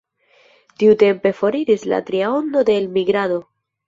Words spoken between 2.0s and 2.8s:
tria ondo de